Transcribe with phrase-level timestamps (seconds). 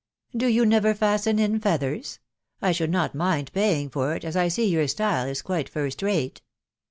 [0.35, 2.17] "Do yon never fasten in feathers?....
[2.59, 6.01] I should not mind paying for it, as I see your style is quite first
[6.01, 6.41] rate."